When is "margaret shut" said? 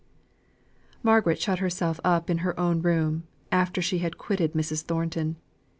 1.03-1.59